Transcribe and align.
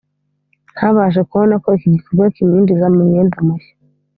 ntabashe 0.73 1.21
kubona 1.29 1.53
ko 1.63 1.67
iki 1.77 1.87
gikorwa 1.95 2.25
kimwinjiza 2.35 2.85
mu 2.93 3.01
mwenda 3.07 3.37
mushya 3.47 3.73